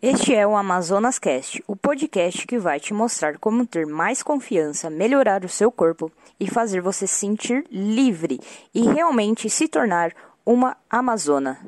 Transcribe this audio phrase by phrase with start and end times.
[0.00, 4.88] Este é o Amazonas Cast, o podcast que vai te mostrar como ter mais confiança,
[4.88, 8.38] melhorar o seu corpo e fazer você se sentir livre
[8.72, 10.12] e realmente se tornar
[10.46, 11.58] uma amazona.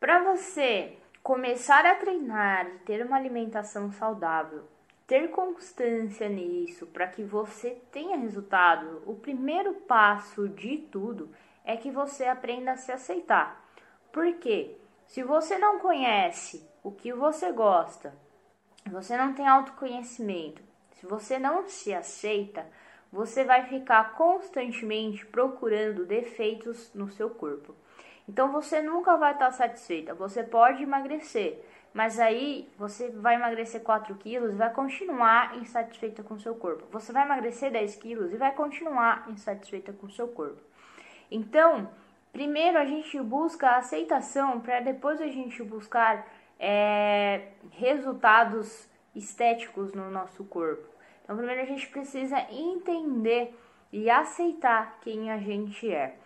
[0.00, 4.64] Para você começar a treinar e ter uma alimentação saudável,
[5.06, 11.30] ter constância nisso para que você tenha resultado, o primeiro passo de tudo
[11.64, 13.64] é que você aprenda a se aceitar.
[14.10, 14.76] Por quê?
[15.06, 18.14] Se você não conhece o que você gosta,
[18.90, 22.66] você não tem autoconhecimento, se você não se aceita,
[23.12, 27.74] você vai ficar constantemente procurando defeitos no seu corpo.
[28.28, 30.14] Então você nunca vai estar satisfeita.
[30.14, 36.38] Você pode emagrecer, mas aí você vai emagrecer 4 quilos e vai continuar insatisfeita com
[36.38, 36.86] seu corpo.
[36.90, 40.60] Você vai emagrecer 10 quilos e vai continuar insatisfeita com seu corpo.
[41.30, 41.88] Então,
[42.34, 46.26] Primeiro a gente busca a aceitação para depois a gente buscar
[46.58, 50.84] é, resultados estéticos no nosso corpo.
[51.22, 53.54] Então, primeiro a gente precisa entender
[53.92, 56.16] e aceitar quem a gente é.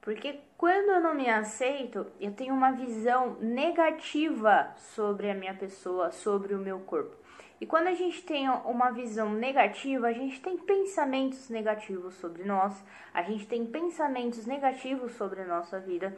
[0.00, 6.10] Porque quando eu não me aceito, eu tenho uma visão negativa sobre a minha pessoa,
[6.10, 7.16] sobre o meu corpo.
[7.60, 12.84] E quando a gente tem uma visão negativa, a gente tem pensamentos negativos sobre nós,
[13.14, 16.16] a gente tem pensamentos negativos sobre a nossa vida.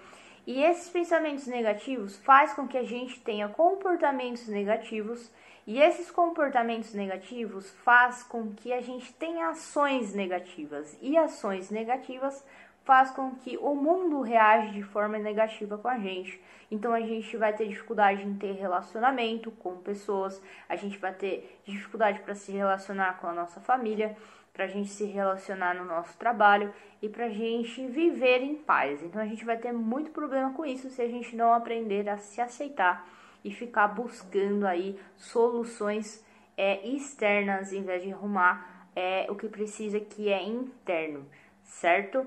[0.48, 5.30] E esses pensamentos negativos faz com que a gente tenha comportamentos negativos,
[5.66, 10.96] e esses comportamentos negativos faz com que a gente tenha ações negativas.
[11.02, 12.42] E ações negativas
[12.82, 16.42] faz com que o mundo reage de forma negativa com a gente.
[16.70, 21.60] Então a gente vai ter dificuldade em ter relacionamento com pessoas, a gente vai ter
[21.66, 24.16] dificuldade para se relacionar com a nossa família,
[24.58, 29.00] para a gente se relacionar no nosso trabalho e para a gente viver em paz.
[29.04, 32.16] Então a gente vai ter muito problema com isso se a gente não aprender a
[32.16, 33.08] se aceitar
[33.44, 40.00] e ficar buscando aí soluções é, externas em vez de arrumar é, o que precisa
[40.00, 41.24] que é interno,
[41.62, 42.26] certo?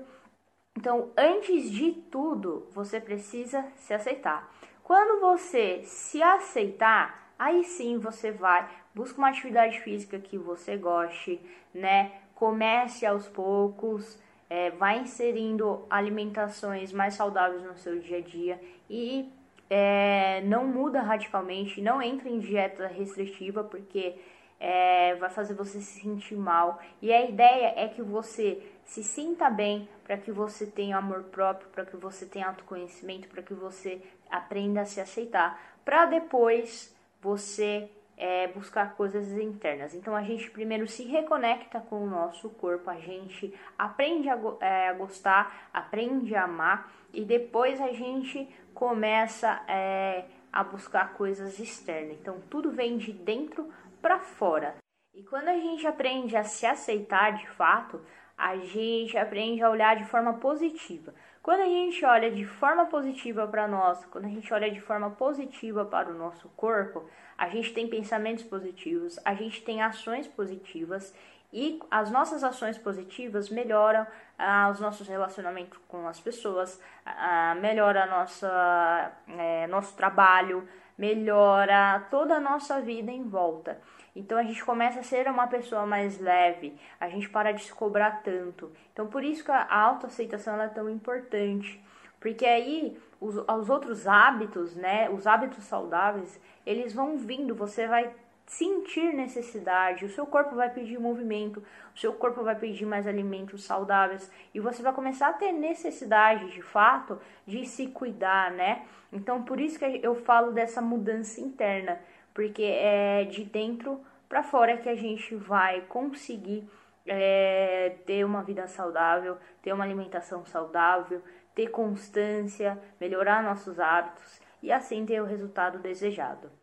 [0.74, 4.50] Então, antes de tudo, você precisa se aceitar.
[4.82, 11.40] Quando você se aceitar, aí sim você vai, busca uma atividade física que você goste,
[11.74, 12.12] né?
[12.34, 19.32] Comece aos poucos, é, vai inserindo alimentações mais saudáveis no seu dia a dia e
[19.68, 24.14] é, não muda radicalmente, não entra em dieta restritiva, porque
[24.60, 26.78] é, vai fazer você se sentir mal.
[27.00, 31.68] E a ideia é que você se sinta bem, para que você tenha amor próprio,
[31.70, 34.00] para que você tenha autoconhecimento, para que você
[34.30, 39.94] aprenda a se aceitar, para depois você é, buscar coisas internas.
[39.94, 44.88] Então a gente primeiro se reconecta com o nosso corpo, a gente aprende a, é,
[44.88, 52.18] a gostar, aprende a amar e depois a gente começa é, a buscar coisas externas.
[52.20, 54.76] Então tudo vem de dentro para fora.
[55.14, 58.00] E quando a gente aprende a se aceitar de fato,
[58.36, 61.14] a gente aprende a olhar de forma positiva.
[61.42, 65.10] Quando a gente olha de forma positiva para nós, quando a gente olha de forma
[65.10, 67.04] positiva para o nosso corpo,
[67.36, 71.12] a gente tem pensamentos positivos, a gente tem ações positivas
[71.52, 74.06] e as nossas ações positivas melhoram
[74.38, 80.66] ah, os nossos relacionamentos com as pessoas, ah, melhora nossa, é, nosso trabalho,
[80.96, 83.80] melhora toda a nossa vida em volta.
[84.14, 87.72] Então a gente começa a ser uma pessoa mais leve, a gente para de se
[87.72, 88.70] cobrar tanto.
[88.92, 91.82] Então por isso que a autoaceitação é tão importante,
[92.20, 98.12] porque aí os, os outros hábitos, né, os hábitos saudáveis, eles vão vindo, você vai
[98.46, 101.62] sentir necessidade, o seu corpo vai pedir movimento,
[101.94, 106.50] o seu corpo vai pedir mais alimentos saudáveis e você vai começar a ter necessidade
[106.50, 108.86] de fato de se cuidar, né?
[109.12, 111.98] Então por isso que eu falo dessa mudança interna,
[112.34, 116.68] porque é de dentro para fora que a gente vai conseguir
[117.06, 121.22] é, ter uma vida saudável, ter uma alimentação saudável,
[121.54, 126.61] ter constância, melhorar nossos hábitos e assim ter o resultado desejado.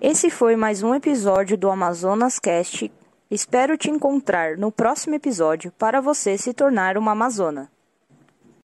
[0.00, 2.92] Esse foi mais um episódio do Amazonas Cast.
[3.30, 7.70] Espero te encontrar no próximo episódio para você se tornar uma Amazona.